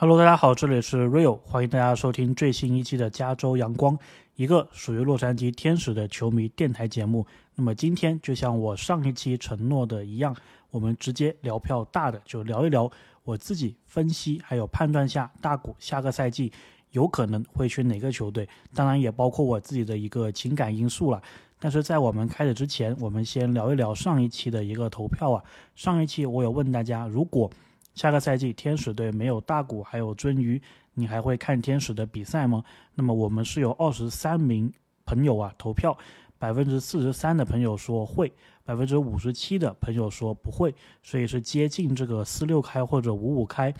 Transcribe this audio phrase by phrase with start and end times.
[0.00, 3.98] Hello，大家好，这里是 Real，欢迎大家收听最新一期的加州阳光，
[4.36, 7.26] 一个属于洛杉矶天使的球迷电台节目。
[7.56, 10.36] 那么今天就像我上一期承诺的一样，
[10.70, 12.88] 我们直接聊票大的，就聊一聊
[13.24, 16.52] 我自己分析还有判断下大股下个赛季
[16.92, 21.20] 有可能会去哪个球队，当然也包括我自己的一个情感因素了。
[21.58, 25.42] 但是在我们开始之前，我们先聊一聊上一期的一个投票啊。
[25.74, 27.50] 上一期我有问大家，如果
[27.98, 30.62] 下个赛季天使队没有大谷还有鳟鱼，
[30.94, 32.62] 你还会看天使的比赛吗？
[32.94, 34.72] 那么我们是有二十三名
[35.04, 35.98] 朋友啊投票，
[36.38, 38.32] 百分之四十三的朋友说会，
[38.64, 43.74] 百分之五十七的朋友说不会，所以是接近这个四六开或者五五开。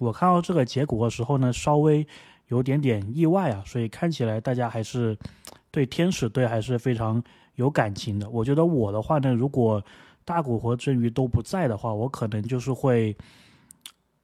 [0.00, 2.04] 我看到这个结果的时候呢，稍微
[2.48, 5.16] 有点点意外啊，所以看起来大家还是
[5.70, 7.22] 对天使队还是非常
[7.54, 8.28] 有感情的。
[8.30, 9.80] 我觉得我的话呢，如果
[10.24, 13.16] 大谷和鳟鱼都不在的话，我可能就是会。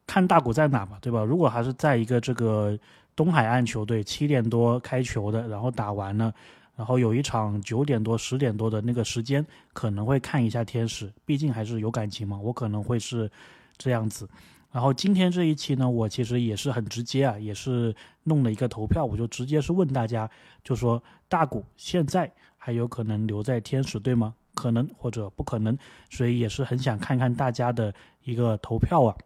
[0.07, 1.25] 看大股在哪嘛，对吧？
[1.25, 2.79] 如果还是在一个这个
[3.15, 6.33] 东海岸球队七点多开球的，然后打完了，
[6.77, 12.39] 然后有一场九点多、十点多的那个时间，可能会看一下天使，毕竟还是有感情嘛。
[12.39, 13.31] 我可能会是
[13.77, 14.29] 这样子。
[14.71, 20.31] 然后今天这一期呢，我其实也是很直接啊，也是弄了一个投票，我就直接是问大家，
[20.63, 24.35] 就说大股现在还有可能留在天使队吗？
[24.55, 25.77] 可能或者不可能？
[26.11, 27.93] 所以也是很想看看大家的
[28.25, 29.17] 一个投票啊。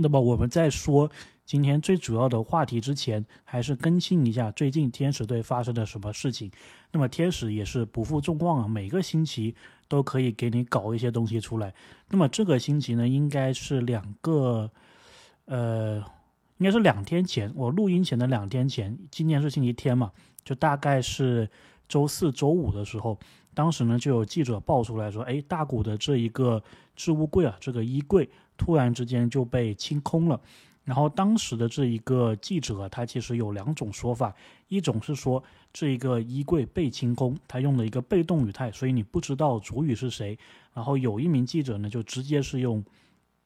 [0.00, 1.10] 那么我们在说
[1.44, 6.50] 今天最主要的话题之前，还是更新一下最近天使队发生了什么事情。
[6.92, 9.54] 那么天使也是不负众望啊，每个星期
[9.88, 11.74] 都可以给你搞一些东西出来。
[12.10, 14.70] 那么这个星期呢，应该是两个，
[15.46, 15.96] 呃，
[16.58, 20.12] 应该是两天前，我录音前的两天前，今天是星期天嘛，
[20.44, 21.50] 就大概是
[21.88, 23.18] 周四周五的时候，
[23.52, 26.62] 当时呢就有记者爆出来说，哎，大谷的这一个
[26.94, 28.28] 置物柜啊，这个衣柜。
[28.58, 30.38] 突然之间就被清空了，
[30.84, 34.34] 然后当时的这一个记者他其实有两种说法，
[34.66, 40.36] 一种是说这一个衣柜被清空，他用了一个被动语态，所以你不知道主语是谁。
[40.74, 42.84] 然后有一名记者呢就直接是用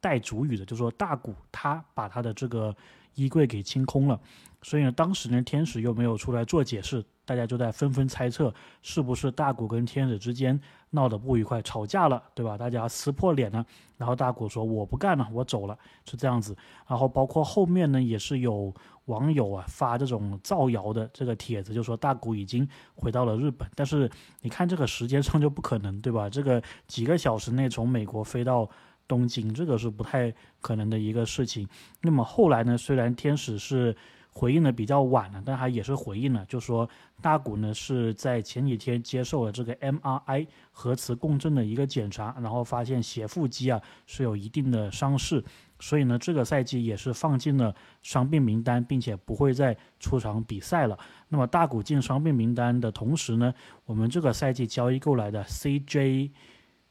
[0.00, 2.74] 带主语的，就说大谷他把他的这个
[3.14, 4.20] 衣柜给清空了，
[4.62, 7.04] 所以呢当时呢天使又没有出来做解释。
[7.24, 10.60] 大家就在纷纷猜测，是不是大谷跟天使之间
[10.92, 12.56] 闹得不愉快，吵架了，对吧？
[12.56, 13.64] 大家撕破脸了，
[13.98, 16.56] 然后大古说我不干了，我走了，是这样子。
[16.86, 18.72] 然后包括后面呢，也是有
[19.06, 23.68] 网友啊发这种造谣的这个帖子，就说大古已经回到了日本。
[23.74, 24.10] 但是
[24.42, 26.28] 你看这个时间上就不可能，对吧？
[26.30, 28.68] 这个几个小时内从美国飞到
[29.08, 31.68] 东京，这个是不太可能的一个事情。
[32.02, 33.96] 那么后来呢，虽然天使是。
[34.34, 36.88] 回应的比较晚了，但他也是回应了，就说
[37.20, 45.44] 大谷呢是在前几天接受了这个 MRI 核磁共振的一个检查，然后发现斜腹肌啊是有一定的伤势，
[45.78, 50.98] 所以呢这个赛季也是放进了伤病名单，并且不会再出场比赛了。
[51.28, 53.52] 那么大谷进伤病名单的同时呢，
[53.84, 56.30] 我们这个赛季交易过来的 CJ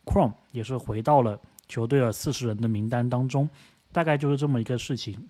[0.05, 3.49] Crom 也是回到了球队的四十人的名单当中，
[3.91, 5.27] 大概就是这么一个事情。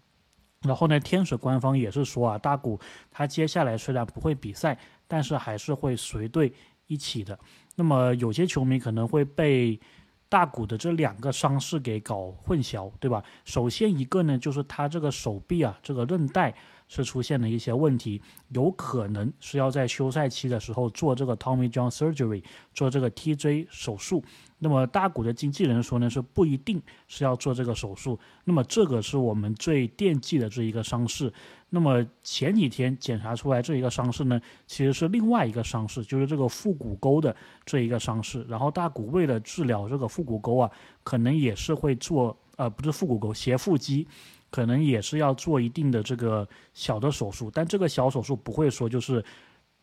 [0.62, 2.80] 然后呢，天使官方也是说啊，大谷
[3.10, 4.78] 他接下来虽然不会比赛，
[5.08, 6.54] 但是还是会随队
[6.88, 7.38] 一起的。
[7.76, 9.80] 那么有些球迷可能会被
[10.30, 13.24] 大谷的这两个伤势给搞混淆，对吧？
[13.44, 16.54] 首先一个呢，就是他这个手臂啊，这个韧带。
[16.94, 22.44] 是出现了一些问题，有可能是要在休赛期的时候做这个 Tommy John surgery，
[22.74, 24.22] 做这个 TJ 手术。
[24.60, 28.20] 那么大谷的经纪人说呢，是不一定是要做这个手术。
[28.44, 31.32] 那么这个是我们最惦记的这一个伤势。
[31.70, 37.34] 那么前几天检查出来这一个伤势呢，其实是另外一个伤势，就是这个腹股沟的
[37.66, 38.46] 这一个伤势。
[38.50, 40.70] 然后大谷为了治疗这个腹股沟啊，
[41.04, 44.06] 可能也是会做，呃，不是腹股沟，斜腹肌。
[44.52, 49.24] 可能也是要做一定的这个小的手术，但这个小手术不会说就是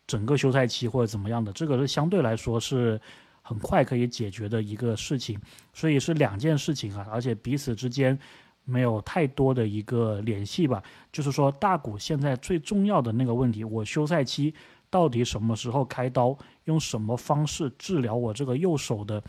[0.07, 3.01] 整个休赛期或者怎么样的，这个是相对来说是
[3.41, 5.39] 很快可以解决的一个事情，
[5.73, 8.17] 所以是两件事情啊，而且彼此之间
[8.63, 10.83] 没有太多的一个联系吧。
[11.11, 14.53] 就是说大谷现在最重要的那个问题，我休赛期
[14.91, 19.23] 到底什么时候开刀，用什么方式治疗我这个右手的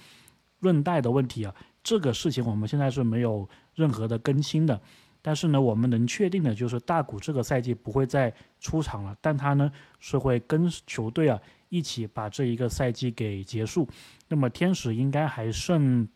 [0.60, 1.54] 韧带的问题啊？
[1.82, 4.78] 这个事情我们现在是没有任何的更新的。
[5.22, 11.38] 但是呢，我们能确定的就是大谷这个赛季不会再出场了，但他呢是会跟球队啊
[11.68, 13.86] 一起把这一个赛季给结束。
[14.28, 16.08] 那么天使应该还剩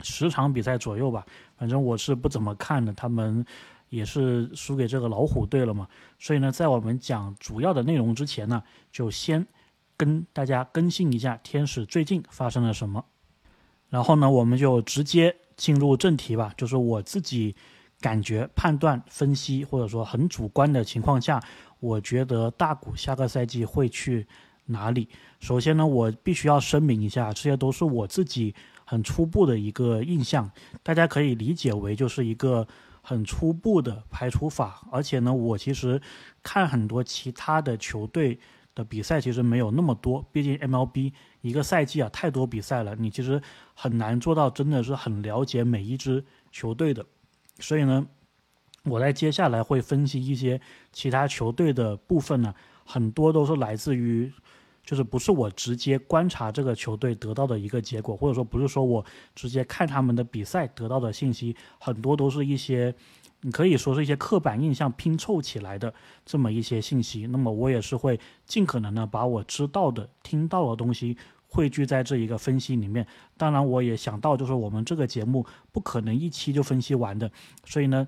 [0.00, 1.24] 十场比赛左右吧，
[1.56, 3.44] 反正我是不怎么看的，他们
[3.88, 5.86] 也是输给这个老虎队了嘛。
[6.18, 8.60] 所以呢，在我们讲主要的内容之前呢，
[8.90, 9.46] 就先
[9.96, 13.04] 跟大家更新一下天使最近发生了什么，
[13.88, 17.54] 然后呢，我们就直接进入正题吧，就是我自己。
[18.00, 21.42] 感觉、判断、分析，或者说很主观的情况下，
[21.80, 24.26] 我觉得大股下个赛季会去
[24.66, 25.08] 哪里？
[25.38, 28.54] 首先呢，我必须要声明一下，这些都是我自己
[28.84, 30.50] 很初步的一个印象，
[30.82, 32.66] 大家可以理解为就是一个
[33.02, 34.82] 很初步的排除法。
[34.90, 36.00] 而且呢，我其实
[36.42, 38.38] 看很多其他的球队
[38.74, 41.12] 的比赛，其实没有那么多，毕竟 MLB
[41.42, 43.42] 一个赛季啊太多比赛了，你其实
[43.74, 47.04] 很难做到真的是很了解每一支球队的。
[47.60, 48.06] 所以呢，
[48.84, 50.60] 我在接下来会分析一些
[50.92, 52.54] 其他球队的部分呢，
[52.84, 54.32] 很多都是来自于，
[54.82, 59.04] 就是不是我直接观察这个球队得到的一个结果，或者说不是说我
[59.34, 62.94] 直接看他们的比赛得到的信息，很多都是一些，
[63.42, 65.92] 你可以说是一些刻板印象拼凑起来的
[66.24, 67.26] 这么一些信息。
[67.26, 71.16] 那么我也是会尽可能的把我知道的、听到的东西。
[71.50, 73.04] 汇聚在这一个分析里面，
[73.36, 77.30] 当然我也想到，就是我们这个节目不可能一期就分析完的，
[77.64, 78.06] 所以呢，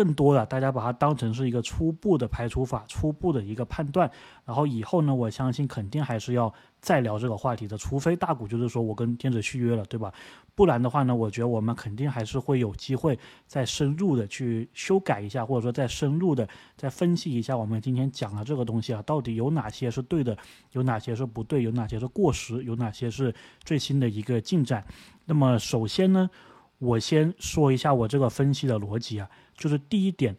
[0.00, 4.10] 更多的大家把它当成是一个初步的排除法，初步的一个判断，
[4.46, 6.52] 然后以后呢，我相信肯定还是要。
[6.80, 10.10] 再聊这个话题的，除非大股就是说我跟天子续约了，对吧？
[10.54, 16.48] 不然的话呢，我觉得我们肯定还是会有机会再深入的去修改一下，或者说再深入的
[16.78, 20.34] 再分析一下我们今天讲的这个东西啊，到底有哪些是对的，
[20.72, 24.82] 有哪些是不对，有哪些是过时，有哪些是最新的一个进展。
[25.26, 26.30] 那么首先呢，
[26.78, 29.28] 我先说一下我这个分析的逻辑啊，
[29.60, 30.36] 就是第一点。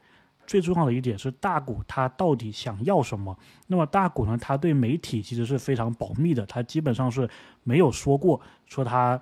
[0.48, 3.38] 最重要的一点是大股他到底想要什么？
[3.68, 4.38] 那么大股呢？
[4.38, 7.30] 他对媒体其实是非常保密的，他基本上是
[7.64, 9.22] 没有说过说他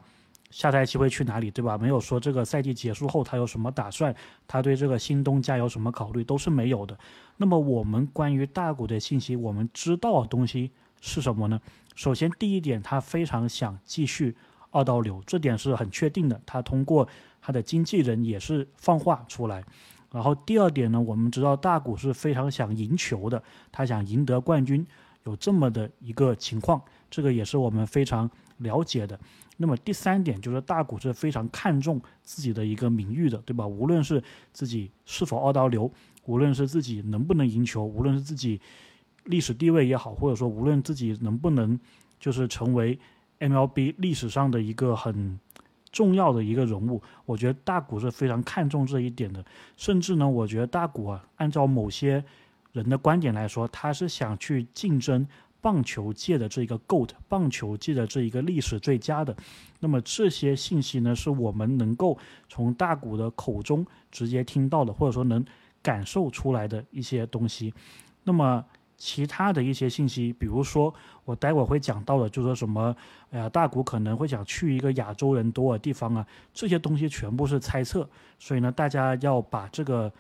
[0.50, 1.78] 下赛季会去哪里，对吧？
[1.78, 4.16] 没有说这个赛季结束后他有什么打算，
[4.48, 6.98] 他对这个新东家有什么考虑，都是没有的。
[7.38, 11.62] 那么我们关于大股的信息，我们知道的东西是什么呢？
[11.94, 14.36] 首先第一点，他非常想继续
[14.72, 16.40] 二刀流，这点是很确定的。
[16.46, 17.08] 他通过
[17.42, 19.64] 他的经纪人也是放话出来。
[20.12, 24.86] 然后第二点呢，我们知道大谷是非常想赢球的，他想赢得冠军，
[25.26, 29.20] 有这么的一个情况，这个也是我们非常了解的。
[29.58, 33.68] 那么第三点就是大谷是非常看重自己的一个名誉的，对吧？
[33.68, 35.92] 无论是自己是否二刀流，
[36.26, 38.60] 无论是自己能不能赢球，无论是自己
[39.26, 41.80] 历史地位也好，或者说无论自己能不能
[42.20, 42.98] 就是成为
[43.40, 45.40] MLB 历史上的一个很。
[45.92, 49.44] 重要的一个人物，我觉得大谷是非常看重这一点的。
[49.76, 52.24] 甚至呢，我觉得大谷啊，按照某些
[52.74, 55.28] 人的观点来说，他是想去竞争
[55.62, 59.36] 棒球界的这个 GOAT，棒球界的这一个历史最佳的。
[59.80, 62.16] 那么这些信息呢，是我们能够
[62.48, 65.44] 从大谷的口中直接听到的，或者说能
[65.82, 67.74] 感受出来的一些东西。
[68.24, 68.64] 那么。
[69.00, 70.94] 其他的一些信息，比如说
[71.24, 72.96] 我待会儿会讲到的，就说什么，
[73.32, 78.08] 哎呀，大谷可能会想去一个亚洲人多的地方啊，这些东西全部是猜测，
[78.38, 80.12] 所以呢，大家要把这个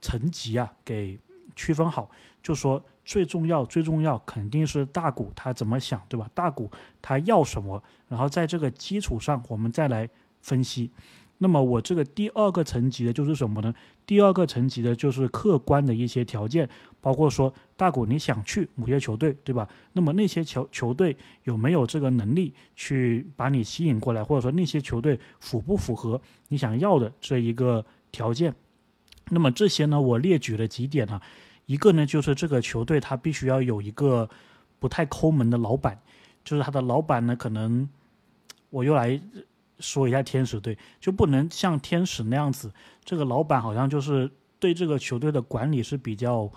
[0.00, 1.18] 层级啊给
[1.54, 2.10] 区分好，
[2.42, 6.30] 就说最重要最重要肯定是大谷他怎么想，对吧？
[6.32, 6.70] 大谷
[7.02, 10.08] 他要什么，然后在这个基础上我们再来
[10.40, 10.90] 分析。
[11.38, 13.74] 那么我这个第二个层级的就是什么呢？
[14.06, 16.68] 第二个层级的就是客观的一些条件，
[17.02, 19.68] 包括说大谷你想去某些球队，对吧？
[19.92, 21.14] 那么那些球球队
[21.44, 26.18] 有没有这个能力去把你吸引过来，或者说那些球队符不符合
[26.48, 28.54] 你想要的这一个条件？
[29.28, 31.20] 那么这些呢，我列举了几点啊，
[31.66, 34.30] 一个呢就是这个球队他必须要有一个
[34.78, 36.00] 不太抠门的老板，
[36.42, 37.86] 就是他的老板呢可能
[38.70, 39.20] 我又来。
[39.78, 42.72] 说一下天使队就不能像天使那样子，
[43.04, 44.30] 这个老板好像就是
[44.60, 46.48] 对这个球队的管理是比较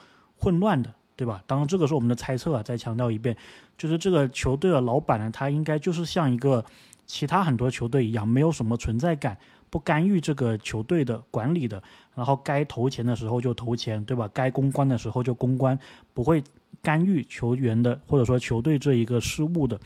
[0.46, 1.44] 混乱的，对吧？
[1.48, 3.36] 当然这个是我们的猜测啊，再强调一遍，
[3.76, 6.64] 就是这个球队的老板呢，他应该就是像一个
[7.08, 9.36] 其他很多球队一样，没有什么存在感，
[9.72, 11.82] 不干预这个球队的管理的，
[12.14, 14.30] 然后该投钱的时候就投钱，对吧？
[14.32, 15.80] 该公关的时候就公关，
[16.14, 16.44] 不会
[16.84, 19.80] 干预球员的或者说球队这一个失误的。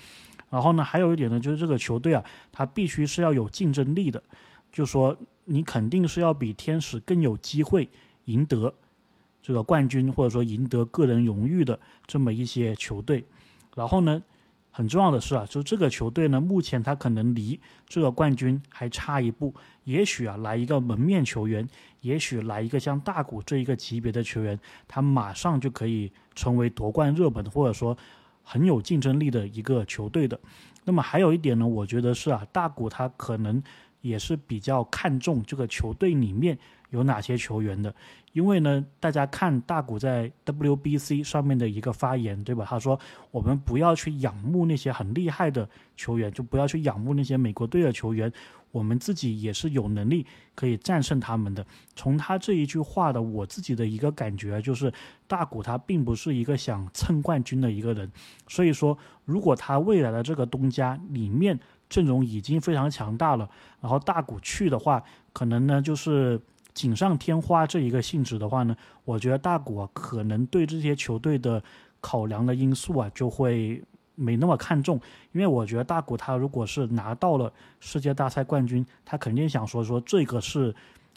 [0.50, 4.22] 然后呢，还有一点呢，就是这个球队啊，它必须是要有竞争力的，
[4.74, 7.88] 就说你肯定是要比天使更有机会
[8.26, 8.74] 赢得
[9.50, 13.26] 这个冠军，或者说赢得个人荣誉的这么一些球队。
[13.76, 14.22] 然后呢，
[14.70, 19.52] 很重要的是啊，就这个球队呢，目前他可能离这个冠军还差一步。
[19.86, 21.68] 也许啊，来一个门面球员，
[22.02, 27.98] 也许来一个像大谷这一个级别的球员，他马上就可以成为夺冠热门，或者说。
[28.42, 30.40] 很有竞争力的一个球队的，
[30.84, 33.62] 那么还有一点呢，我觉得是啊，大谷他可能
[34.02, 36.58] 也是比较看重这个球队里面
[36.90, 37.94] 有哪些球员的，
[38.34, 42.66] 因为呢，大家看大谷在 WBC 上面的一个发言，对吧？
[42.68, 43.00] 他说
[43.32, 48.32] 我们不要去仰慕那些很厉害的球员，就不要去仰慕那些美国队的球员，
[48.72, 51.64] 我们自己也是有能力可以战胜他们的。
[51.96, 54.92] 从他这一句话的我自己的一个感觉就是，
[55.28, 58.12] 大谷他并不是一个想蹭冠军的一个人，
[58.48, 63.48] 所以说如果他未来的这个东家里面阵容已经非常强大了，
[63.80, 65.04] 然后大谷去的话，
[65.34, 66.42] 可能呢就是。
[66.80, 71.62] 锦上添花这一个性质的话呢，我觉得大谷啊可能对这些球队的
[72.00, 73.84] 考量的因素啊就会
[74.16, 74.98] 没那么看重，
[75.34, 80.74] 因为我觉得大谷他如果是拿到了世界大赛冠军，他肯定想说说这个是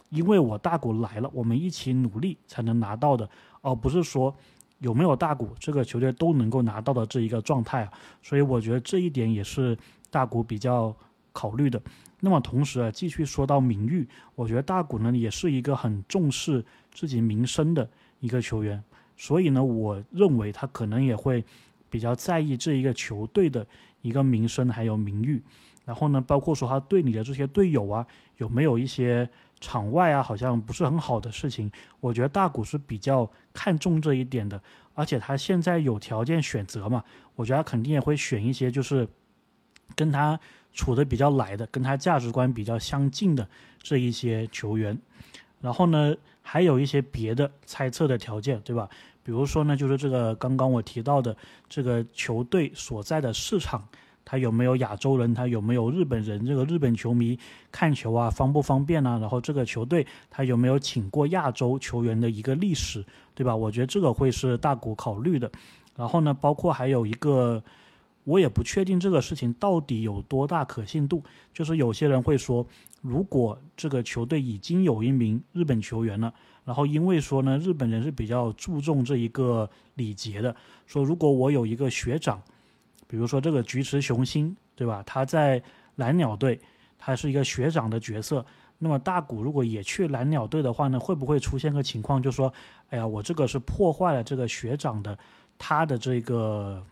[0.08, 4.34] 因为我大谷来了，我们一起努力才能拿到的，而不是说
[4.80, 9.78] 有没有大谷这个球队都能够拿到的这一个状态啊，所以我觉得这一点也是
[10.10, 10.92] 大古比较
[11.32, 11.80] 考虑的。
[12.24, 16.64] 那么同时啊，继续说到名誉，我觉得大谷呢也是一个很重视
[16.94, 18.80] 自己名声的一个球员，
[19.16, 21.44] 所以呢，我认为他可能也会
[21.90, 23.66] 比较在意这一个球队的
[24.02, 25.42] 一个名声还有名誉。
[25.84, 34.62] 然后呢，包括说他队里的这些队友啊，有没有一些场外啊好像不是很好的事情，我觉得大谷是比较看重这一点的。
[34.94, 37.02] 而且他现在有条件选择嘛，
[37.34, 39.08] 我觉得他肯定也会选一些就是
[39.96, 40.38] 跟他。
[40.72, 43.46] 处的比较来的，跟他价值观比较相近的
[43.82, 44.98] 这一些球员，
[45.60, 48.88] 然后呢，还有一些别的猜测的条件，对吧？
[49.22, 51.36] 比如说呢，就是这个刚刚我提到的
[51.68, 53.86] 这个球队所在的市场，
[54.24, 57.38] 他有没有亚洲人，他有没有日本人，这个日本球迷
[57.70, 59.18] 看球啊方不方便呢？
[59.20, 63.54] 然后这个球队他有没有请过亚洲球员的一个历史，对吧？
[63.54, 65.50] 我觉得这个会是大股考虑的。
[65.96, 67.62] 然后呢，包括还有一个。
[68.24, 71.22] 我也不确定这个事情到底有多大可信度。
[71.52, 72.66] 就是有些人会说，
[73.00, 76.32] 如果这个球队已经有一名日本球员了，
[76.64, 80.54] 然后因为说呢，日本人是比较注重这一个礼节的，
[80.86, 82.40] 说如果我有一个学长，
[83.08, 85.02] 比如说这个菊池雄星，对吧？
[85.04, 85.62] 他在
[85.96, 86.60] 蓝鸟队，
[86.96, 88.44] 他是一个学长的角色。
[88.78, 92.52] 那么大谷如果也去蓝鸟队的话呢，会不会出现个情况，就说，
[92.90, 95.18] 哎呀，我这个是破坏了这个学长的
[95.58, 96.84] 他的这个。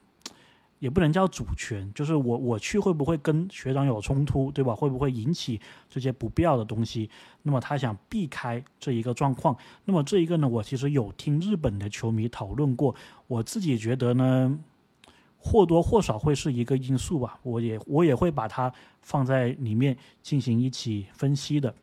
[0.80, 4.74] 也不能叫主权，就是我我去会不会跟学长有冲突，对吧？
[4.74, 5.60] 会不会引起
[5.90, 7.10] 这些不必要的东西？
[7.42, 9.54] 那么他想避开这一个状况。
[9.84, 12.94] 那么这一个呢，我其实有听日本的球迷讨论过，
[13.26, 14.58] 我自己觉得呢，
[15.36, 17.38] 或多或少会是一个因素吧。
[17.42, 18.72] 我也我也会把它
[19.02, 21.74] 放在里面进行一起分析的。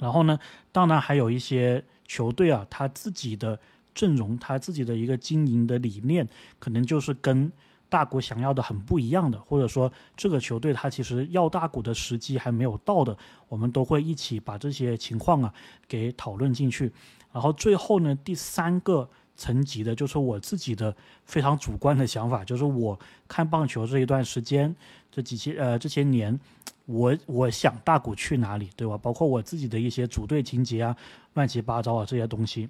[0.00, 0.36] 然后呢，
[0.72, 3.60] 当然还有一些球队啊，他自己的
[3.94, 7.52] 阵容，他自己的一个经营的理念，可能就是跟。
[7.90, 13.14] 大股想要的很不一样的，或者说这个球队他其实要大股的时机还没有到的，
[13.48, 15.52] 我们都会一起把这些情况啊
[15.86, 16.90] 给讨论进去。
[17.32, 20.94] 然后最后呢，第三个层级的就是我自己的
[21.24, 24.74] 非常主观的想法，就是我看棒球这一段时间，
[25.10, 26.38] 这几些呃这些年，
[26.86, 28.96] 我我想大股去哪里，对吧？
[28.96, 30.96] 包括我自己的一些组队情节啊，
[31.34, 32.68] 乱七八糟啊这些东西。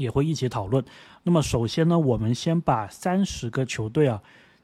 [0.00, 0.84] 也会一起讨论。
[1.22, 4.20] 那么首先呢，我们先把三十个球队啊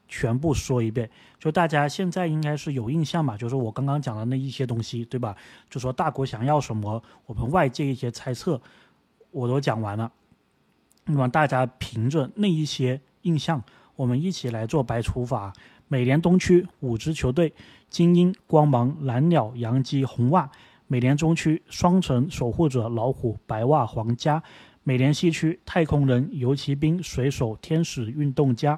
[0.07, 5.35] 全部说一遍，就大家现在应该是有印象嘛，就是我刚刚讲的那一些东西，对吧？
[5.69, 8.59] 就说大国想要什么，我们外界一些猜测，
[9.31, 10.11] 我都讲完了。
[11.05, 13.63] 那么大家凭着那一些印象，
[13.95, 15.53] 我们一起来做白除法。
[15.89, 17.53] 美联东区五支球队：
[17.89, 20.49] 精英、光芒、蓝鸟、洋基、红袜；
[20.87, 24.43] 美联中区双城、守护者、老虎、白袜、皇家。
[24.87, 28.77] 美联西区太空人、游骑兵、水手、天使、运动家；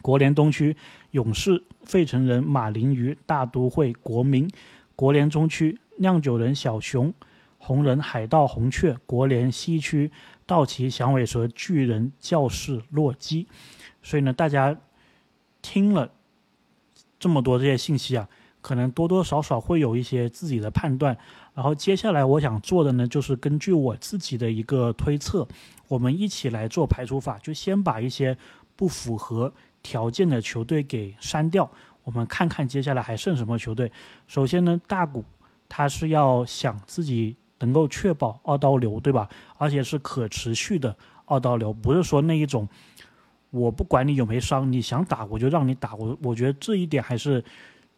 [0.00, 0.76] 国联东区
[1.12, 4.48] 勇士、费城人、马林鱼、大都会、国民；
[4.96, 7.14] 国联中区酿酒人、小熊、
[7.56, 10.10] 红人、海盗、红雀；国联西区
[10.44, 13.46] 道奇、响尾蛇、巨人、教士、洛基。
[14.02, 14.76] 所以呢，大家
[15.62, 16.10] 听了
[17.20, 18.28] 这么多这些信息啊，
[18.62, 21.14] 可能多多少少会有一些自己的判断。
[21.54, 25.46] 然后接下来我想做的呢，就是根据我自己的一个推测，
[25.88, 28.38] 我们一起来做排除法，就先把一些
[28.74, 29.52] 不符合
[29.82, 31.70] 条件的球队给删掉，
[32.04, 33.92] 我们看看接下来还剩什么球队。
[34.26, 35.22] 首先呢，大股
[35.68, 39.28] 他是要想自己能够确保二刀流，对吧？
[39.58, 42.66] 而且是可持续的二刀流，不是说那一种
[43.50, 45.94] 我不管你有没伤，你想打我就让你打。
[45.96, 47.44] 我我觉得这一点还是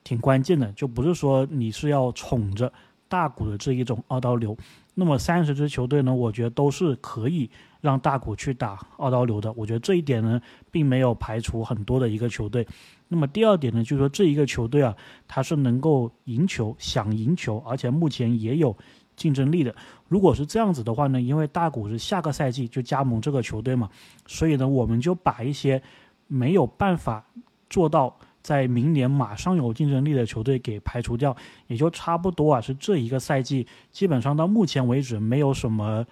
[0.05, 2.73] 挺关键的，就不是说你是要宠着。
[3.07, 4.57] 大股的这一种二刀流，
[4.95, 7.49] 那么三十支球队呢，我觉得都是可以
[7.81, 9.53] 让大股去打二刀流的。
[9.53, 10.41] 我觉得这一点呢，
[10.73, 12.67] 并没有排除很多的一个球队。
[13.07, 14.97] 那么第二点呢，就是说这一个球队啊，
[15.29, 18.77] 它是能够赢球、想赢球，而且目前也有
[19.15, 19.73] 竞争力的。
[20.09, 23.89] 如果是这样子的话呢，因为大股是下个赛季就加盟这个球队嘛，
[24.27, 25.81] 所以呢，我们就把一些
[26.27, 27.25] 没有办法
[27.71, 31.37] 做到在明年马上有竞争力的球队给排除掉，
[31.67, 36.07] 也就差不多啊，是这一个赛季基本上到目前为止没有什么，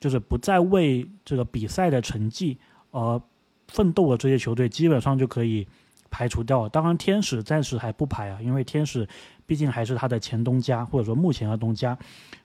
[0.00, 2.58] 就是不再为这个比赛的成绩
[2.90, 3.20] 而
[3.68, 5.68] 奋斗的这些球队，基本上就可以。
[6.10, 9.06] 排除掉，当然天使暂时还不排啊，因为天使
[9.46, 11.96] 毕竟还是他的前东家，或者说目前的东家，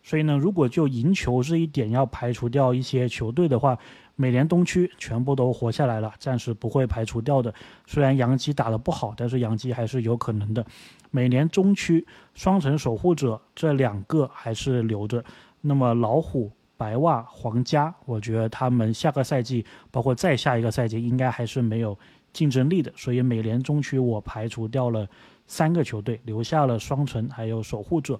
[0.03, 3.77] 所以呢，如果就赢球这一点要排除掉一些球队的话，
[4.15, 7.53] 美联东区全部都活下来了，暂时不会排除掉的。
[7.87, 10.63] 虽然洋基打得不好，但是洋基还是有可能的。
[11.09, 15.23] 美联中区双城守护者这两个还是留着，
[15.61, 21.97] 那么老虎、白袜、皇家，我觉得他们下个赛季，包括再下一个赛季，应该还是没有。
[22.33, 25.07] 竞争力的，所以美联中区我排除掉了
[25.47, 28.19] 三个球队，留下了双城还有守护者，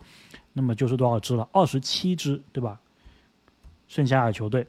[0.53, 1.47] 那么就是多少支了？
[1.51, 2.79] 二十七支，对吧？
[3.87, 4.67] 剩下的球队，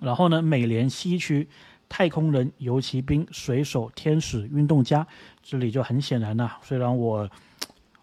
[0.00, 1.48] 然后呢，美联西区
[1.88, 5.06] 太空人、游骑兵、水手、天使、运动家，
[5.42, 7.28] 这里就很显然呐，虽然我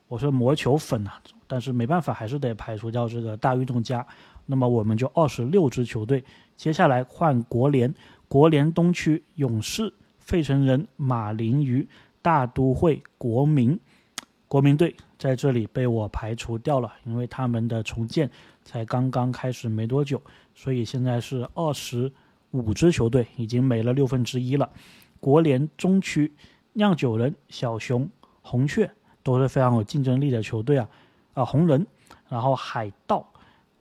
[0.07, 1.11] 我是魔球粉呐，
[1.47, 4.05] 但是没办法，还是得排除掉这个大运动家。
[4.45, 6.23] 那么我们就二十六支球队，
[6.55, 7.93] 接下来换国联，
[8.29, 9.93] 国联东区勇士。
[10.27, 11.87] 费城人、马林鱼、
[12.21, 13.79] 大都会、国民、
[14.49, 18.29] 国民队在这里被我排除掉了，因为他们的重建
[18.65, 20.21] 才刚刚开始没多久，
[20.53, 22.11] 所以现在是二十
[22.51, 24.69] 五支球队，已经没了六分之一了。
[25.21, 26.33] 国联中区
[26.73, 28.09] 酿酒人、小熊、
[28.41, 28.91] 红雀
[29.23, 30.89] 都是非常有竞争力的球队啊，
[31.35, 31.87] 啊，红人，
[32.27, 33.25] 然后海盗。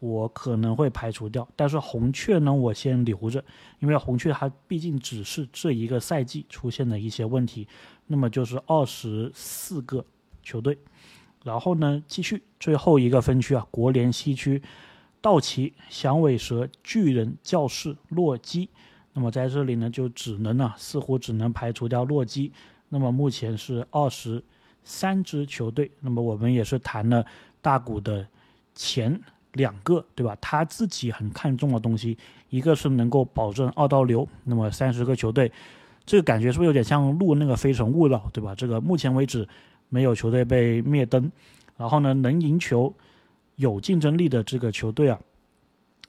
[0.07, 3.45] 我可能会排除掉，但是红雀呢，我先留着，
[3.81, 7.67] 因为红雀它毕竟只是这一个赛季出现的一些问题，
[8.07, 10.05] 那么就是二十四个
[10.43, 10.79] 球队，
[11.43, 14.63] 然后呢，继续最后一个分区啊，国联西区，
[15.21, 18.69] 道奇、响尾蛇、巨人、教士、洛基，
[19.13, 22.53] 那么在这里呢，就只能啊，似乎只能排除掉洛基，
[22.89, 24.43] 那么目前是二十
[24.85, 27.27] 三支球队，那么我们也是谈了
[27.61, 28.25] 大股的
[28.75, 29.21] 前。
[29.57, 30.37] 两个对吧？
[30.41, 32.17] 他自己很看重的东西，
[32.51, 35.51] 一个是能够保证二刀流，那么三十个球队，
[36.05, 38.55] 这个感觉是不是有点像录那个《非诚勿扰》对吧？
[38.55, 39.49] 这个目前为止
[39.89, 41.33] 没有球队被灭灯，
[41.77, 42.95] 然后呢，能赢球、
[43.57, 45.19] 有竞争力的这个球队啊，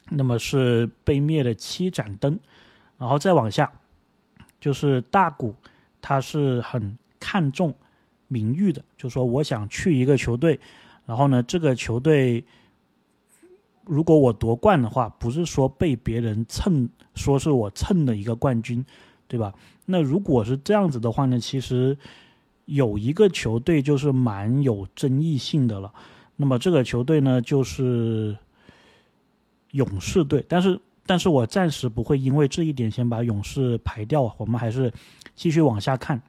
[0.09, 2.37] 那么是被灭了七盏灯，
[2.97, 3.71] 然后再往下
[4.59, 5.55] 就是大股，
[6.01, 7.73] 他是很看重
[8.27, 10.59] 名誉的，就说我想去一个球队，
[11.05, 12.43] 然后呢，这个球队。
[13.87, 18.85] 如果我夺冠的话，不是说被别人蹭，说是我蹭的一个冠军，
[19.27, 19.53] 对吧？
[19.85, 21.97] 那如果是这样子的话呢，其实
[22.65, 25.93] 有一个球队就是蛮有争议性的了。
[26.35, 28.37] 那么这个球队呢，就是
[29.71, 30.45] 勇士队。
[30.47, 34.91] 但是，但是我暂时不会因为这一点先把勇士排掉，我们还是
[35.35, 36.21] 继续往下看。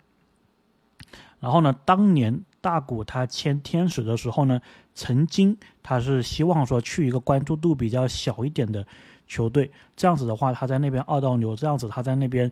[1.40, 2.44] 然后呢，当年。
[2.60, 4.60] 大谷他签天使的时候呢，
[4.94, 8.84] 曾经他是希望说去一个关注度比较小一点的
[9.26, 12.50] 球队，这样子的话他在那边二道牛，这样子他在那边，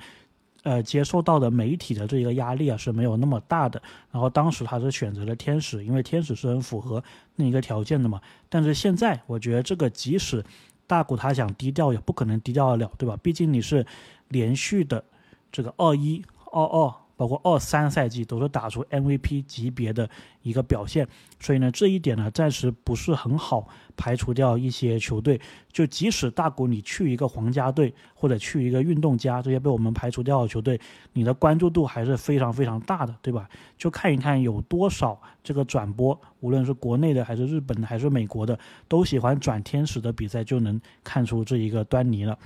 [0.62, 3.82] 呃接受到的媒体的这一个压力啊是没有那么大的。
[4.10, 7.02] 然后当时他是选择了天使，因为天使是很符合
[7.34, 8.20] 那一个条件的嘛。
[8.48, 10.44] 但是现在我觉得这个即使
[10.86, 13.16] 大谷他想低调也不可能低调得了，对吧？
[13.22, 13.84] 毕竟你是
[14.28, 15.02] 连续的
[15.50, 16.94] 这个二一二二。
[17.16, 20.08] 包括二三赛季都是打出 MVP 级别的
[20.42, 21.08] 一个表现，
[21.40, 25.40] 所以呢，这一点呢暂时不是很好排除掉一些球队。
[25.72, 30.80] 就即使大谷你去一个皇家队或者去一个运动家这些被我们排除掉的球队，
[31.12, 33.48] 你的关注度还是非常非常大的，对吧？
[33.78, 42.38] 就看一看有多少这个转播，无论是国内的还是日本的还是美国的，都喜欢转天使的比赛，就能看出这一个端倪了。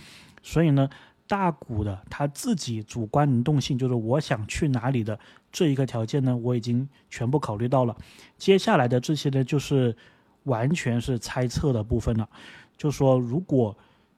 [0.42, 0.88] 所以呢。
[1.30, 5.16] 大股的他自己主观能动性，就是我想去哪里的
[5.52, 7.96] 这一个条件呢，我已经全部考虑到了。
[8.36, 9.96] 接下来的这些呢，就是
[10.42, 12.28] 完全是猜测的部分了。
[12.76, 13.76] 就说如果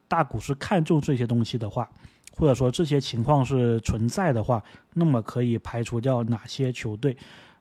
[0.08, 1.86] 大股是看重这些东西的话，
[2.34, 7.14] 或者说这些情况是存在的话，那么可以排除掉哪些球队？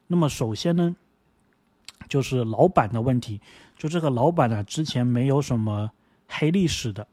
[0.07, 0.95] 那么首先呢，
[2.07, 3.41] 就是老板的问题。
[3.75, 5.91] 就这个老板呢，之前没有什么
[6.29, 7.05] 黑历史的。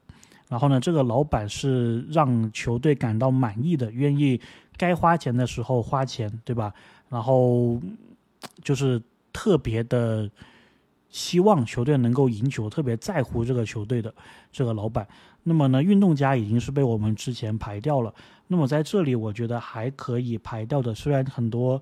[0.49, 4.41] 然后呢，这个老板是让球队感到满意的，愿意
[4.75, 6.73] 该花钱的时候花钱，对吧？
[7.07, 7.79] 然后
[8.63, 10.29] 就是特别的
[11.09, 14.13] 希望球队能够赢球，特别在乎这个球队的
[14.51, 15.07] 这个老板。
[15.43, 18.13] 那么呢，运动家已经是被我们之前排掉了。
[18.47, 21.81] 那么在这里，我觉得还可以排掉的，虽然很多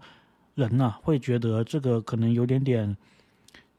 [0.56, 2.95] 人呢会觉得这个可能有点点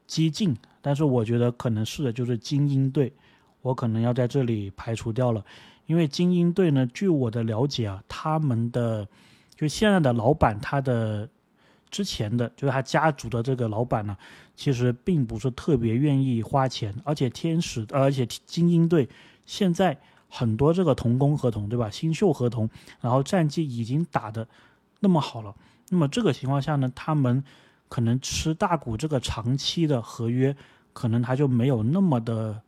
[0.07, 3.13] 激进，但是我觉得可能是的，就是精英队，
[3.61, 5.43] 我可能要在这里排除掉了。
[5.85, 9.07] 因为精英队呢，据我的了解啊，他们的
[9.55, 11.27] 就现在的老板，他的
[11.89, 14.17] 之前的就是他家族的这个老板呢。
[14.55, 19.07] 其实并不是特别愿意花钱，而且天使，而且精英队
[19.45, 21.89] 现在很多这个童工合同，对吧？
[21.89, 22.69] 新秀合同，
[22.99, 24.45] 然后战绩已经打的
[24.99, 25.55] 那么好了，
[25.87, 27.41] 那么这个情况下呢，他们
[27.87, 30.53] 可能吃大股这个长期的合约，
[30.91, 32.61] 可能他就没有那么的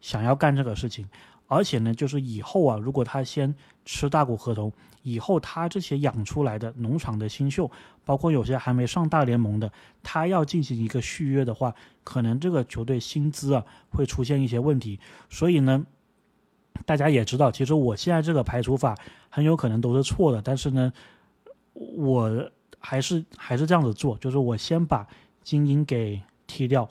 [0.00, 1.08] 想要干这个事情。
[1.46, 3.54] 而且呢，就是以后啊，如果他先
[3.86, 4.70] 吃大股合同，
[5.02, 7.70] 以后他这些养出来的农场的新秀，
[8.04, 15.00] 包括有些还没上大联盟的，他要进行一个续约的话，可能这个球队薪资啊会出现一些问题。
[15.30, 15.86] 所以呢，
[16.84, 18.94] 大家也知道，其实我现在这个排除法
[19.30, 20.92] 很有可能都是错的，但是呢，
[21.72, 25.06] 我还是还是这样子做，就是我先把
[25.42, 26.86] 精英给踢掉。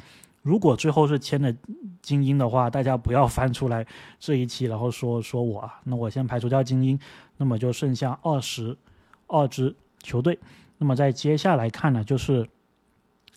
[0.47, 1.53] 如果最后是签的
[2.01, 3.85] 精英的话，大家不要翻出来
[4.17, 5.81] 这一期，然后说说我啊。
[5.83, 6.97] 那我先排除掉精英，
[7.35, 8.77] 那么就剩下二十
[9.27, 10.39] 二支球队。
[10.77, 12.47] 那么在接下来看呢，就是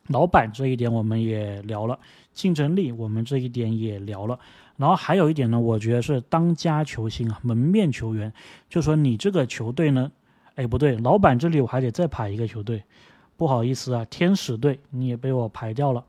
[0.06, 1.98] 老板这一点我们也聊了，
[2.32, 4.38] 竞争力我们这一点也聊了。
[4.76, 8.32] 然后还有一点呢，我觉得是当家球星啊，门面球员。
[8.68, 10.12] 就说你这个球队呢，
[10.54, 12.84] 哎不对，老板这里我还得再排一个球队，
[13.36, 16.04] 不好意思啊，天使队你也被我排掉了。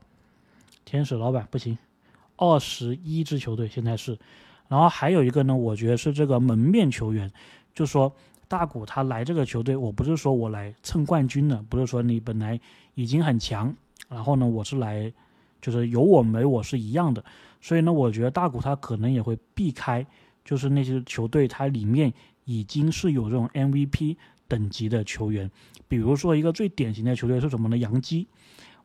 [0.84, 1.76] 天使老板不行，
[2.36, 4.18] 二十一支球队现在是，
[4.68, 7.32] 然后还有一个呢，我觉得是这个门面球员，
[7.74, 8.12] 就说
[8.48, 12.60] 大谷他来这个球队，我不是说我来蹭冠军的，不是说你本来
[12.94, 13.74] 已经很强，
[14.08, 15.12] 然后呢我是来，
[15.60, 17.24] 就是有我没我是一样的，
[17.60, 20.04] 所以呢，我觉得大谷他可能也会避开，
[20.44, 22.12] 就是那些球队它里面
[22.44, 24.16] 已经是有这种 MVP
[24.48, 25.50] 等级的球员，
[25.86, 27.78] 比如说一个最典型的球队是什么呢？
[27.78, 28.26] 杨基，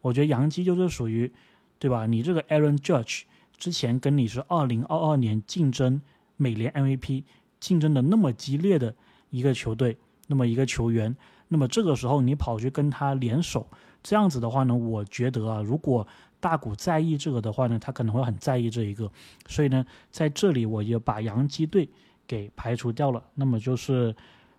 [0.02, 1.32] 我觉得杨基就是属于。
[1.80, 2.06] 对吧？
[2.06, 3.24] 你这个 Aaron Judge
[3.58, 6.02] 之前跟你是二零二二年竞争
[6.36, 7.24] 美联 MVP
[7.60, 8.96] 竞争的那么激烈的
[9.30, 11.16] 一个球队，那么一个球员，
[11.48, 13.68] 那么这个时候你跑去跟他联手，
[14.04, 16.08] 这样子的话呢，我觉得啊，如果
[16.40, 19.12] 大谷在意这个的话呢，他可能会很在意这一个，
[19.48, 21.90] 所以呢，在这里我就把洋基队
[22.28, 24.16] 给排除掉了，那么就是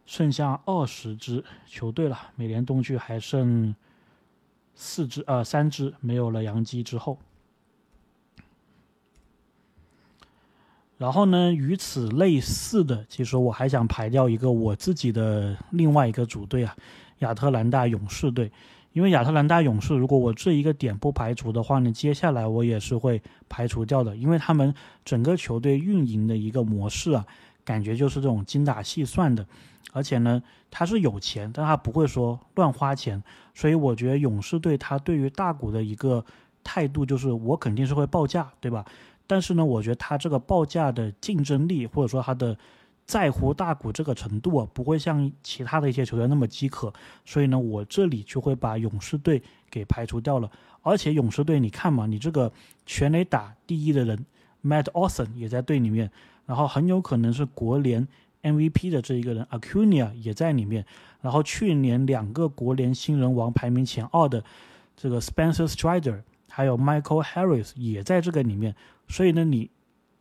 [0.06, 3.74] 剩下二十支球队了，美联东区还剩。
[4.80, 7.18] 四只呃三只没有了阳基之后，
[10.96, 16.76] 然后呢，与此类似的，其实我还想排掉一个我自己的另外一个组队啊，
[17.18, 18.52] 亚特兰大勇士队。
[18.92, 24.72] 因为亚特兰大勇士，如果我这一个点不排除的话呢，接下来我也是会排除掉的，因为他们
[25.04, 27.26] 整个球队运营的一个模式啊，
[27.64, 29.44] 感觉就是这种精打细算的。
[29.92, 33.22] 而且呢，他是有钱，但他不会说乱花钱，
[33.58, 36.24] 所以我觉得勇士队他对于大股的一个
[36.62, 38.86] 态度就是我肯定是会报价，对吧？
[39.26, 42.56] 但是呢，我觉得他这个报价的竞争力或者说他的
[43.04, 46.92] 在乎大股这个程度啊，不会像其他的一些球队那么饥渴，
[47.24, 50.48] 所以呢，我这里就会把勇士队给排除掉了。
[50.82, 52.52] 而且勇士队，你看嘛，你这个
[52.86, 54.24] 全垒打第一的人
[54.62, 56.08] Matt Olson 也在队里面，
[56.46, 58.06] 然后很有可能是国联。
[58.42, 60.84] MVP 的这一个人 Acuna 也在里面，
[61.20, 64.42] 然后去年两个国联新人王排名前二的
[64.96, 68.74] 这个 Spencer Strider，还有 Michael Harris 也在这个里面，
[69.08, 69.70] 所以呢，你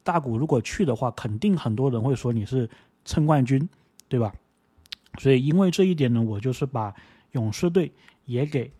[0.03, 2.69] 大谷如果去的话，肯定很多人会说你是
[3.05, 3.67] 蹭冠军，
[4.07, 4.33] 对吧？
[5.19, 6.93] 所以因为这一点呢，我就是把
[7.31, 7.91] 勇士队
[8.25, 8.71] 也给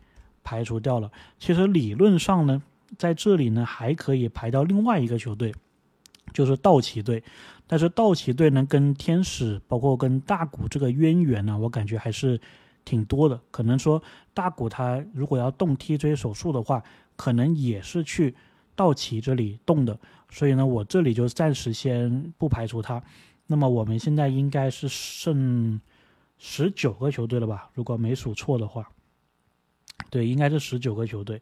[0.43, 1.12] 排除掉了。
[1.39, 2.62] 其实理论上呢，
[2.97, 5.54] 在这里呢还可以排到另外一个球队，
[6.33, 7.23] 就是道奇队。
[7.69, 12.39] 但是道奇队呢，跟天使，包括跟大谷这个渊源呢，我感觉还是
[12.85, 13.37] 挺多的。
[13.51, 14.01] 可能说
[14.33, 16.81] 大谷他如果要动脊椎手术的话，
[17.17, 18.33] 可能也是去
[18.73, 19.99] 道奇这里动的。
[20.29, 23.03] 所以呢，我这里就暂时先不排除他。
[23.47, 25.81] 那么我们现在应该是剩
[26.37, 27.69] 十九个球队了吧？
[27.73, 28.87] 如果没数错的话，
[30.09, 31.41] 对，应该是十九个球队。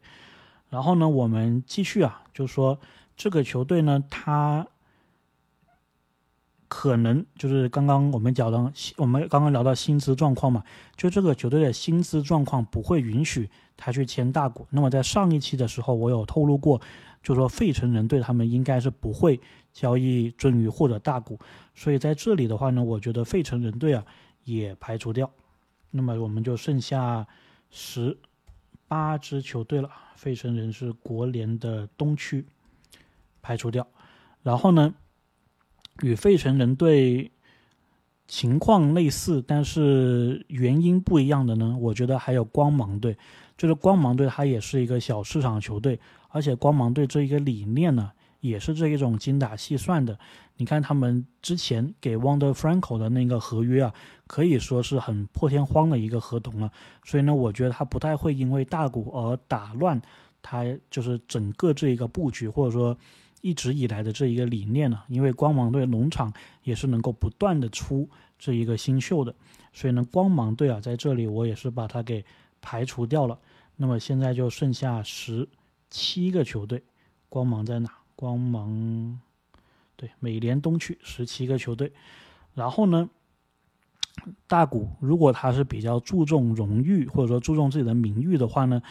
[0.70, 2.76] 然后呢，我们继续啊，就说
[3.16, 4.66] 这个球队呢，他。
[6.68, 10.62] 可能就是刚刚我们讲到，我们刚刚聊到薪资状况嘛，
[10.96, 14.66] 就这个球队的薪资状况不会允许他去签大股。
[14.70, 16.80] 那么在上一期的时候，我有透露过，
[17.22, 19.40] 就说费城人队他们应该是不会
[19.72, 21.38] 交易鳟鱼或者大股，
[21.74, 24.04] 所以在这里的话呢，我觉得费城人队啊
[24.44, 25.30] 也排除掉。
[25.90, 27.26] 那么我们就剩下
[27.70, 28.16] 十
[28.88, 29.90] 八支球队了。
[30.16, 32.46] 费城人是国联的东区
[33.42, 33.86] 排除掉，
[34.42, 34.94] 然后呢，
[36.02, 37.30] 与费城人队
[38.26, 43.16] 情况类似，但是原因不一样的呢，我觉得还有光芒队。
[43.56, 50.18] 就是光芒队，它也是一个小市场球队，而且光芒队这一个理念呢，也是这一种精打细算的。
[50.58, 53.94] 你看他们之前给 Wonder Franco 的那个合约啊，
[54.26, 56.70] 可以说是很破天荒的一个合同了。
[57.04, 60.02] 所以呢，我觉得他不太会因为大股而打乱
[60.42, 62.94] 他就是整个这一个布局，或者说
[63.46, 65.02] 一直以来的这一个理念呢。
[65.08, 66.32] 因为光芒队农场
[66.64, 69.34] 也是能够不断的出这一个新秀的，
[69.72, 72.24] 所以呢，光芒队啊，在这里我也是把它给。
[72.62, 73.38] 排除掉了，
[73.76, 75.48] 那么现在就剩下十
[75.88, 76.82] 七个球队。
[77.28, 77.88] 光芒在哪？
[78.16, 79.20] 光芒，
[79.94, 81.92] 对，美联东区十七个球队。
[82.54, 83.08] 然后呢，
[84.48, 88.82] 大谷如果他是比较注重荣誉或者说注重自己的名誉的话呢，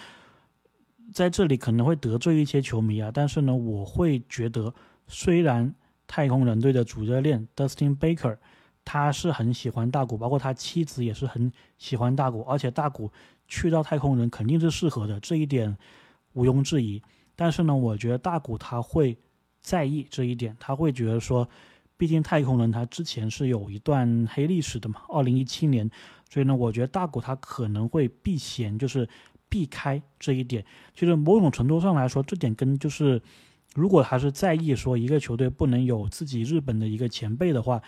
[1.13, 3.11] 在这里可能会得罪一些球迷啊。
[3.13, 4.73] 但是呢，我会觉得，
[5.07, 5.73] 虽然
[6.07, 8.37] 太空人队的主教练 Dustin Baker
[8.83, 13.11] 他是很喜欢大谷，包括他妻子也是很喜欢大谷，而且大谷。
[13.47, 15.77] 去到太空人肯定是适合的，这一点
[16.33, 16.99] 毋庸置疑。
[17.35, 19.15] 但是呢，我觉得大谷他会
[19.61, 21.47] 在意这一点，他会觉得说，
[21.95, 25.87] 毕竟太空人他之前是有一段黑历史的嘛，二零一七年，
[26.27, 29.07] 所以呢，我觉得大谷他可能会避嫌，就是
[29.55, 30.65] 避开这一点。
[30.93, 33.21] 就是某种程度上来说，这点跟就是，
[33.73, 37.81] 如果他是在意说一个球队不能有自己日本的一个前辈的话。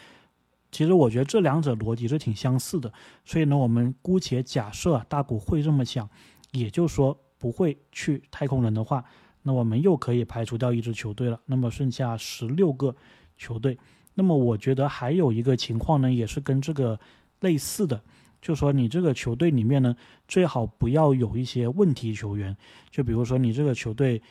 [0.70, 2.92] 其实我觉得这两者逻辑是挺相似的，
[3.26, 6.10] 所以呢，我们姑且假设啊大谷会这么想，
[6.52, 9.04] 也就是说不会去太空人的话，
[9.44, 11.40] 那我们又可以排除掉一支球队了。
[11.46, 12.96] 那么剩下十六个
[13.38, 13.78] 球队，
[14.14, 17.00] 那么我觉得还有一个情况呢，也是跟这个
[17.40, 18.04] 类似的，
[18.48, 19.94] 就说你这个球队里面呢，
[20.26, 22.56] 最好不要有一些问题球员，
[22.90, 24.22] 就比如说你这个球队。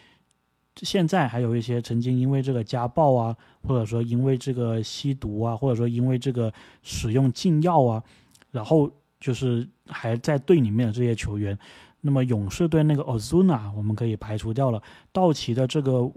[0.82, 3.34] 现在还有一些曾经因为这个家暴啊，
[3.66, 6.52] 或者说因为这个吸毒啊，或者说因为这个
[6.82, 8.02] 使用禁药啊，
[8.50, 11.58] 然后就是还在队里面的这些球员，
[12.02, 14.82] 那么勇士队那个 Ozuna 我们可以排除掉了。
[15.12, 16.12] 道奇的这个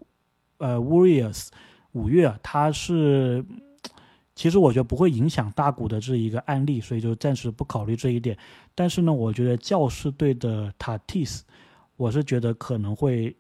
[0.58, 1.48] 呃 Warriors
[1.94, 3.46] 五月，他是
[4.40, 8.38] 其实我觉得不会影响大股的这一个案例，所以就暂时不考虑这一点。
[8.74, 11.44] 但是呢，我觉得教士队的塔蒂斯
[11.98, 13.36] 我是觉得可能会。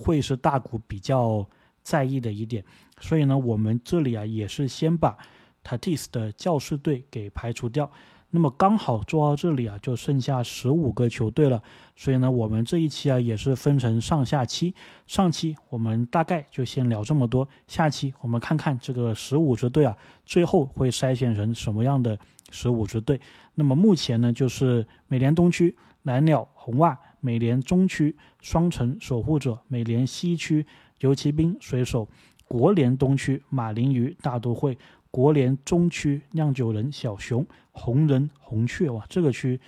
[0.00, 1.44] 会是大股比较
[1.82, 2.64] 在意的一点，
[3.00, 5.18] 所以呢，我们这里啊也是先把
[5.64, 7.90] 塔蒂斯的教士队给排除掉。
[8.30, 11.62] 那么刚好做到这里啊，就剩下十五个球队了。
[11.96, 14.74] 所以呢，我们这一期啊也是分成上下期。
[15.06, 22.18] 上期我们大概就先聊这么多，下期我们看看这个十五支队啊，最后会筛选成什么样的
[22.50, 23.20] 十五支队。
[23.54, 26.98] 那么目前呢，就是美联东区蓝鸟、红袜。
[27.20, 30.64] 美联中区双城守护者，美联西区
[31.00, 32.06] 游骑兵、水手，
[32.46, 34.78] 国联东区马林鱼、大都会，
[35.10, 37.44] 国联中区酿酒人、小熊、
[37.78, 39.60] 红人红雀哇这个区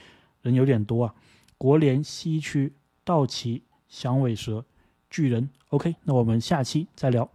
[0.43, 1.15] 人有点多啊。
[1.57, 4.65] 国联西区道奇响尾蛇
[5.09, 5.49] 巨人。
[5.71, 7.31] Ok 那我们下期再聊。